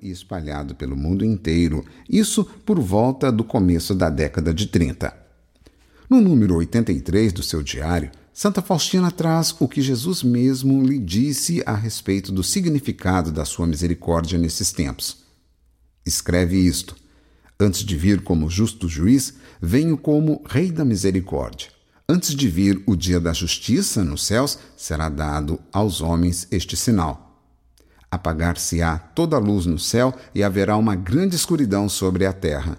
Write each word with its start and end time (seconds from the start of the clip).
e 0.00 0.08
espalhado 0.08 0.72
pelo 0.76 0.96
mundo 0.96 1.24
inteiro, 1.24 1.84
isso 2.08 2.44
por 2.64 2.78
volta 2.78 3.32
do 3.32 3.42
começo 3.42 3.92
da 3.92 4.08
década 4.08 4.54
de 4.54 4.68
30. 4.68 5.12
No 6.08 6.20
número 6.20 6.54
83 6.54 7.32
do 7.32 7.42
seu 7.42 7.60
diário, 7.60 8.12
Santa 8.32 8.62
Faustina 8.62 9.10
traz 9.10 9.52
o 9.58 9.66
que 9.66 9.82
Jesus 9.82 10.22
mesmo 10.22 10.80
lhe 10.84 10.98
disse 10.98 11.60
a 11.66 11.74
respeito 11.74 12.30
do 12.30 12.44
significado 12.44 13.32
da 13.32 13.44
sua 13.44 13.66
misericórdia 13.66 14.38
nesses 14.38 14.70
tempos. 14.70 15.24
Escreve 16.06 16.56
isto: 16.56 16.94
Antes 17.58 17.84
de 17.84 17.96
vir 17.96 18.22
como 18.22 18.48
justo 18.48 18.88
juiz, 18.88 19.34
venho 19.60 19.98
como 19.98 20.40
Rei 20.46 20.70
da 20.70 20.84
misericórdia. 20.84 21.68
Antes 22.08 22.32
de 22.34 22.48
vir 22.48 22.80
o 22.86 22.94
dia 22.94 23.18
da 23.18 23.32
justiça 23.32 24.04
nos 24.04 24.24
céus, 24.24 24.56
será 24.76 25.08
dado 25.08 25.58
aos 25.72 26.00
homens 26.00 26.46
este 26.52 26.76
sinal. 26.76 27.23
Apagar-se-á 28.14 28.96
toda 28.96 29.34
a 29.34 29.40
luz 29.40 29.66
no 29.66 29.76
céu 29.76 30.14
e 30.32 30.44
haverá 30.44 30.76
uma 30.76 30.94
grande 30.94 31.34
escuridão 31.34 31.88
sobre 31.88 32.24
a 32.24 32.32
terra. 32.32 32.78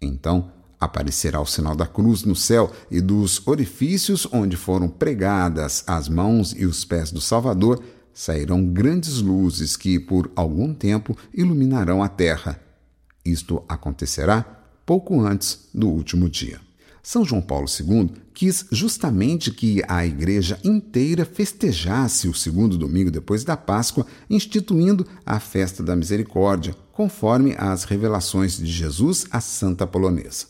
Então 0.00 0.50
aparecerá 0.80 1.38
o 1.42 1.46
sinal 1.46 1.76
da 1.76 1.86
cruz 1.86 2.24
no 2.24 2.34
céu 2.34 2.72
e 2.90 2.98
dos 2.98 3.46
orifícios 3.46 4.26
onde 4.32 4.56
foram 4.56 4.88
pregadas 4.88 5.84
as 5.86 6.08
mãos 6.08 6.54
e 6.56 6.64
os 6.64 6.86
pés 6.86 7.12
do 7.12 7.20
Salvador 7.20 7.84
sairão 8.14 8.64
grandes 8.64 9.20
luzes 9.20 9.76
que, 9.76 10.00
por 10.00 10.32
algum 10.34 10.72
tempo, 10.72 11.14
iluminarão 11.34 12.02
a 12.02 12.08
terra. 12.08 12.58
Isto 13.22 13.62
acontecerá 13.68 14.42
pouco 14.86 15.20
antes 15.20 15.68
do 15.74 15.86
último 15.90 16.30
dia. 16.30 16.58
São 17.02 17.24
João 17.24 17.42
Paulo 17.42 17.66
II 17.68 18.10
quis 18.32 18.64
justamente 18.70 19.50
que 19.50 19.82
a 19.88 20.06
igreja 20.06 20.58
inteira 20.62 21.24
festejasse 21.24 22.28
o 22.28 22.34
segundo 22.34 22.78
domingo 22.78 23.10
depois 23.10 23.42
da 23.42 23.56
Páscoa, 23.56 24.06
instituindo 24.30 25.04
a 25.26 25.40
festa 25.40 25.82
da 25.82 25.96
misericórdia, 25.96 26.76
conforme 26.92 27.54
as 27.58 27.82
revelações 27.84 28.56
de 28.56 28.70
Jesus 28.70 29.26
à 29.32 29.40
Santa 29.40 29.84
Polonesa. 29.84 30.46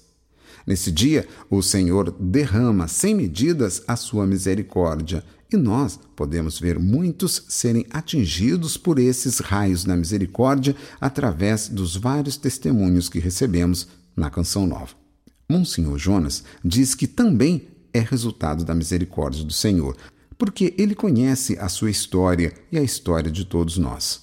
Nesse 0.67 0.92
dia, 0.92 1.27
o 1.48 1.62
Senhor 1.62 2.14
derrama 2.20 2.87
sem 2.87 3.14
medidas 3.14 3.83
a 3.89 3.97
sua 3.97 4.27
misericórdia, 4.27 5.25
e 5.50 5.56
nós 5.56 5.98
podemos 6.14 6.59
ver 6.59 6.78
muitos 6.78 7.44
serem 7.48 7.87
atingidos 7.91 8.77
por 8.77 8.98
esses 8.98 9.39
raios 9.39 9.84
da 9.84 9.97
misericórdia 9.97 10.77
através 11.00 11.69
dos 11.69 11.97
vários 11.97 12.37
testemunhos 12.37 13.09
que 13.09 13.19
recebemos 13.19 13.89
na 14.14 14.31
Canção 14.31 14.66
Nova. 14.66 15.02
Monsenhor 15.48 15.98
Jonas 15.98 16.45
diz 16.65 16.95
que 16.95 17.07
também 17.07 17.69
é 17.93 18.01
resultado 18.01 18.65
da 18.65 18.75
misericórdia 18.75 19.45
do 19.45 19.53
Senhor, 19.53 19.97
porque 20.39 20.75
ele 20.79 20.95
conhece 20.95 21.59
a 21.59 21.69
sua 21.69 21.91
história 21.91 22.53
e 22.71 22.79
a 22.79 22.83
história 22.83 23.31
de 23.31 23.45
todos 23.45 23.79
nós. 23.79 24.23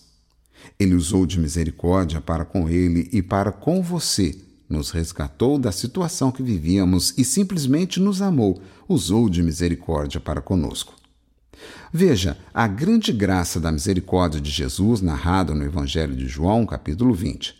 Ele 0.79 0.95
usou 0.95 1.25
de 1.25 1.39
misericórdia 1.39 2.19
para 2.19 2.43
com 2.43 2.69
ele 2.69 3.09
e 3.11 3.21
para 3.21 3.51
com 3.51 3.81
você, 3.81 4.35
nos 4.67 4.91
resgatou 4.91 5.57
da 5.57 5.71
situação 5.71 6.31
que 6.31 6.43
vivíamos 6.43 7.13
e 7.17 7.23
simplesmente 7.23 7.99
nos 7.99 8.21
amou, 8.21 8.61
usou 8.87 9.29
de 9.29 9.41
misericórdia 9.41 10.19
para 10.19 10.41
conosco. 10.41 10.93
Veja 11.91 12.37
a 12.53 12.67
grande 12.67 13.11
graça 13.11 13.59
da 13.59 13.71
misericórdia 13.71 14.39
de 14.39 14.49
Jesus 14.49 15.01
narrada 15.01 15.53
no 15.53 15.63
Evangelho 15.63 16.15
de 16.15 16.27
João, 16.27 16.65
capítulo 16.65 17.13
20. 17.13 17.58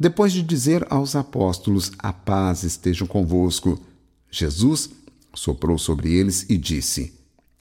Depois 0.00 0.32
de 0.32 0.42
dizer 0.42 0.86
aos 0.88 1.14
apóstolos: 1.14 1.92
A 1.98 2.10
paz 2.10 2.62
esteja 2.62 3.04
convosco, 3.06 3.78
Jesus 4.30 4.88
soprou 5.34 5.76
sobre 5.76 6.14
eles 6.14 6.46
e 6.48 6.56
disse: 6.56 7.12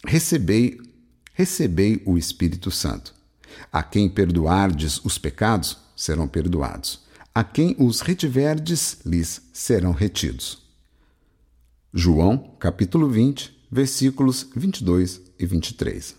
Recebei, 0.05 0.79
recebei 1.33 2.01
o 2.05 2.17
Espírito 2.17 2.71
Santo. 2.71 3.13
A 3.69 3.83
quem 3.83 4.07
perdoardes 4.07 5.03
os 5.03 5.17
pecados, 5.17 5.79
serão 5.97 6.29
perdoados. 6.29 7.01
A 7.35 7.43
quem 7.43 7.75
os 7.77 7.99
retiverdes, 7.99 8.99
lhes 9.05 9.41
serão 9.51 9.91
retidos. 9.91 10.61
João, 11.93 12.55
capítulo 12.57 13.09
20, 13.09 13.67
versículos 13.69 14.47
22 14.55 15.19
e 15.37 15.45
23. 15.45 16.15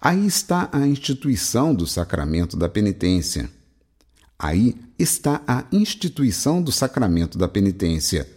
Aí 0.00 0.26
está 0.26 0.68
a 0.72 0.84
instituição 0.88 1.72
do 1.72 1.86
sacramento 1.86 2.56
da 2.56 2.68
penitência 2.68 3.48
Aí 4.38 4.74
está 4.98 5.42
a 5.46 5.64
instituição 5.72 6.62
do 6.62 6.72
sacramento 6.72 7.36
da 7.36 7.48
penitência. 7.48 8.28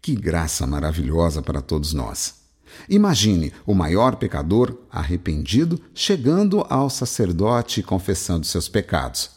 Que 0.00 0.14
graça 0.14 0.66
maravilhosa 0.66 1.42
para 1.42 1.60
todos 1.60 1.92
nós! 1.92 2.42
Imagine 2.88 3.52
o 3.66 3.74
maior 3.74 4.16
pecador, 4.16 4.76
arrependido, 4.90 5.80
chegando 5.94 6.64
ao 6.68 6.88
sacerdote 6.88 7.80
e 7.80 7.82
confessando 7.82 8.46
seus 8.46 8.68
pecados. 8.68 9.30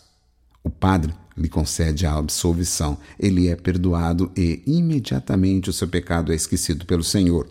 O 0.63 0.69
padre 0.69 1.13
lhe 1.37 1.49
concede 1.49 2.05
a 2.05 2.15
absolvição, 2.15 2.97
ele 3.19 3.49
é 3.49 3.55
perdoado 3.55 4.31
e 4.35 4.63
imediatamente 4.65 5.69
o 5.69 5.73
seu 5.73 5.87
pecado 5.87 6.31
é 6.31 6.35
esquecido 6.35 6.85
pelo 6.85 7.03
Senhor. 7.03 7.49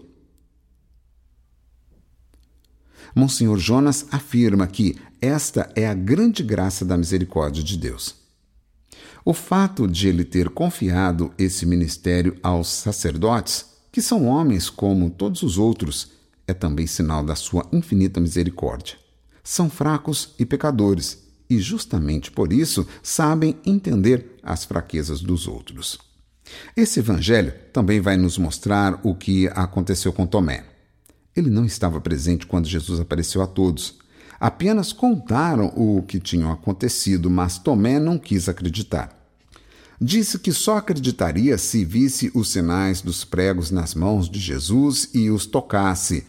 Monsenhor 3.14 3.58
Jonas 3.58 4.06
afirma 4.10 4.66
que 4.66 4.96
esta 5.20 5.70
é 5.76 5.86
a 5.86 5.94
grande 5.94 6.42
graça 6.42 6.84
da 6.84 6.96
misericórdia 6.96 7.62
de 7.62 7.76
Deus. 7.76 8.23
O 9.26 9.32
fato 9.32 9.88
de 9.88 10.06
ele 10.06 10.22
ter 10.22 10.50
confiado 10.50 11.32
esse 11.38 11.64
ministério 11.64 12.36
aos 12.42 12.68
sacerdotes, 12.68 13.64
que 13.90 14.02
são 14.02 14.26
homens 14.26 14.68
como 14.68 15.08
todos 15.08 15.42
os 15.42 15.56
outros, 15.56 16.12
é 16.46 16.52
também 16.52 16.86
sinal 16.86 17.24
da 17.24 17.34
sua 17.34 17.66
infinita 17.72 18.20
misericórdia. 18.20 18.96
São 19.42 19.70
fracos 19.70 20.34
e 20.38 20.44
pecadores, 20.44 21.22
e 21.48 21.58
justamente 21.58 22.30
por 22.30 22.52
isso 22.52 22.86
sabem 23.02 23.56
entender 23.64 24.38
as 24.42 24.66
fraquezas 24.66 25.22
dos 25.22 25.48
outros. 25.48 25.98
Esse 26.76 27.00
evangelho 27.00 27.54
também 27.72 28.02
vai 28.02 28.18
nos 28.18 28.36
mostrar 28.36 29.00
o 29.02 29.14
que 29.14 29.48
aconteceu 29.48 30.12
com 30.12 30.26
Tomé. 30.26 30.66
Ele 31.34 31.48
não 31.48 31.64
estava 31.64 31.98
presente 31.98 32.46
quando 32.46 32.68
Jesus 32.68 33.00
apareceu 33.00 33.40
a 33.40 33.46
todos, 33.46 33.96
Apenas 34.44 34.92
contaram 34.92 35.72
o 35.74 36.02
que 36.02 36.20
tinha 36.20 36.52
acontecido, 36.52 37.30
mas 37.30 37.56
Tomé 37.56 37.98
não 37.98 38.18
quis 38.18 38.46
acreditar. 38.46 39.18
Disse 39.98 40.38
que 40.38 40.52
só 40.52 40.76
acreditaria 40.76 41.56
se 41.56 41.82
visse 41.82 42.30
os 42.34 42.52
sinais 42.52 43.00
dos 43.00 43.24
pregos 43.24 43.70
nas 43.70 43.94
mãos 43.94 44.28
de 44.28 44.38
Jesus 44.38 45.08
e 45.14 45.30
os 45.30 45.46
tocasse. 45.46 46.26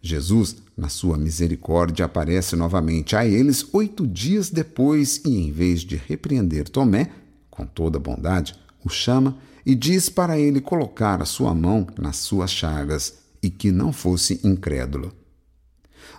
Jesus, 0.00 0.56
na 0.74 0.88
sua 0.88 1.18
misericórdia, 1.18 2.06
aparece 2.06 2.56
novamente 2.56 3.14
a 3.14 3.26
eles 3.26 3.66
oito 3.74 4.06
dias 4.06 4.48
depois 4.48 5.20
e, 5.26 5.36
em 5.36 5.52
vez 5.52 5.82
de 5.82 5.94
repreender 5.94 6.70
Tomé, 6.70 7.10
com 7.50 7.66
toda 7.66 7.98
bondade, 7.98 8.54
o 8.82 8.88
chama 8.88 9.36
e 9.66 9.74
diz 9.74 10.08
para 10.08 10.38
ele 10.38 10.62
colocar 10.62 11.20
a 11.20 11.26
sua 11.26 11.54
mão 11.54 11.86
nas 12.00 12.16
suas 12.16 12.50
chagas 12.50 13.18
e 13.42 13.50
que 13.50 13.70
não 13.70 13.92
fosse 13.92 14.40
incrédulo. 14.42 15.12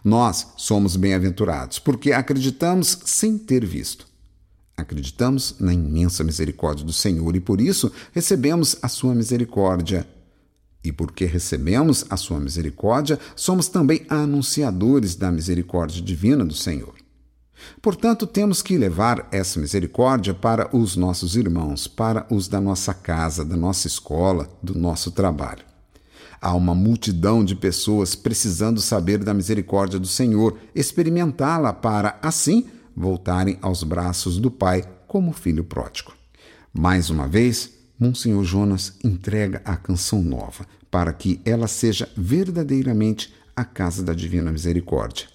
Nós 0.03 0.47
somos 0.57 0.95
bem-aventurados 0.95 1.79
porque 1.79 2.11
acreditamos 2.11 3.00
sem 3.05 3.38
ter 3.38 3.66
visto. 3.66 4.07
Acreditamos 4.75 5.55
na 5.59 5.73
imensa 5.73 6.23
misericórdia 6.23 6.85
do 6.85 6.94
Senhor 6.94 7.35
e 7.35 7.39
por 7.39 7.59
isso 7.59 7.91
recebemos 8.13 8.78
a 8.81 8.88
sua 8.88 9.13
misericórdia. 9.13 10.07
E 10.81 10.91
porque 10.91 11.25
recebemos 11.25 12.05
a 12.09 12.16
sua 12.16 12.39
misericórdia, 12.39 13.19
somos 13.35 13.67
também 13.67 14.05
anunciadores 14.07 15.16
da 15.16 15.29
misericórdia 15.29 16.01
divina 16.01 16.45
do 16.45 16.53
Senhor. 16.53 16.95
Portanto, 17.81 18.25
temos 18.25 18.61
que 18.61 18.78
levar 18.78 19.28
essa 19.31 19.59
misericórdia 19.59 20.33
para 20.33 20.73
os 20.75 20.95
nossos 20.95 21.35
irmãos, 21.35 21.88
para 21.88 22.25
os 22.29 22.47
da 22.47 22.61
nossa 22.61 22.94
casa, 22.94 23.44
da 23.44 23.57
nossa 23.57 23.88
escola, 23.88 24.49
do 24.63 24.78
nosso 24.79 25.11
trabalho. 25.11 25.69
Há 26.41 26.55
uma 26.55 26.73
multidão 26.73 27.44
de 27.44 27.55
pessoas 27.55 28.16
precisando 28.16 28.79
saber 28.79 29.23
da 29.23 29.33
misericórdia 29.33 30.00
do 30.00 30.07
Senhor, 30.07 30.57
experimentá-la 30.73 31.73
para, 31.73 32.17
assim, 32.22 32.67
voltarem 32.95 33.57
aos 33.61 33.83
braços 33.83 34.38
do 34.38 34.49
Pai 34.49 34.83
como 35.07 35.33
filho 35.33 35.63
pródigo. 35.63 36.14
Mais 36.73 37.09
uma 37.09 37.28
vez, 37.28 37.72
Monsenhor 37.99 38.43
Jonas 38.43 38.93
entrega 39.03 39.61
a 39.66 39.75
canção 39.75 40.22
nova 40.22 40.66
para 40.90 41.11
que 41.11 41.41
ela 41.43 41.67
seja 41.67 42.09
verdadeiramente 42.16 43.34
a 43.55 43.66
casa 43.66 44.02
da 44.02 44.14
divina 44.14 44.52
misericórdia. 44.52 45.28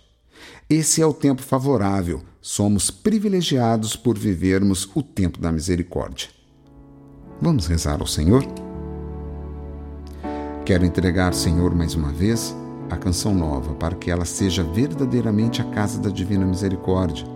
Esse 0.69 1.03
é 1.03 1.07
o 1.07 1.13
tempo 1.13 1.43
favorável, 1.43 2.23
somos 2.41 2.91
privilegiados 2.91 3.97
por 3.97 4.19
vivermos 4.19 4.89
o 4.95 5.03
tempo 5.03 5.39
da 5.39 5.53
misericórdia. 5.53 6.29
Vamos 7.41 7.67
rezar 7.67 8.01
ao 8.01 8.07
Senhor? 8.07 8.64
Quero 10.65 10.87
entregar, 10.87 11.35
Senhor, 11.35 11.75
mais 11.75 11.95
uma 11.95 12.11
vez 12.11 12.57
a 12.89 12.97
canção 12.97 13.35
nova 13.35 13.75
para 13.75 13.95
que 13.95 14.11
ela 14.11 14.25
seja 14.25 14.63
verdadeiramente 14.63 15.61
a 15.61 15.65
casa 15.65 16.01
da 16.01 16.09
divina 16.09 16.47
misericórdia. 16.47 17.27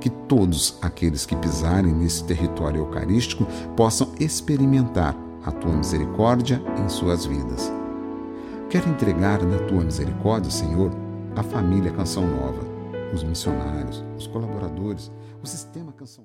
Que 0.00 0.08
todos 0.08 0.78
aqueles 0.80 1.26
que 1.26 1.36
pisarem 1.36 1.92
nesse 1.92 2.24
território 2.24 2.78
eucarístico 2.78 3.46
possam 3.76 4.10
experimentar 4.18 5.14
a 5.44 5.52
tua 5.52 5.70
misericórdia 5.70 6.62
em 6.82 6.88
suas 6.88 7.26
vidas. 7.26 7.70
Quero 8.70 8.88
entregar 8.88 9.42
na 9.44 9.58
tua 9.58 9.84
misericórdia, 9.84 10.50
Senhor, 10.50 10.90
a 11.36 11.42
família 11.42 11.92
Canção 11.92 12.26
Nova, 12.26 12.62
os 13.12 13.22
missionários, 13.22 14.02
os 14.16 14.26
colaboradores, 14.26 15.12
o 15.42 15.46
sistema 15.46 15.92
Canção 15.92 16.24